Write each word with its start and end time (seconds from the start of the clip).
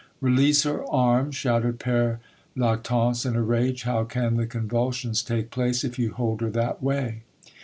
"Release 0.19 0.63
her 0.63 0.83
arm!" 0.91 1.29
shouted 1.29 1.77
Pere 1.77 2.21
Lactance 2.57 3.23
in 3.23 3.35
a 3.35 3.43
rage. 3.43 3.83
"How 3.83 4.03
can 4.03 4.35
the 4.35 4.47
convulsions 4.47 5.21
take 5.21 5.51
place 5.51 5.83
if 5.83 5.99
you 5.99 6.13
hold 6.13 6.41
her 6.41 6.49
that 6.49 6.81
way?" 6.81 7.21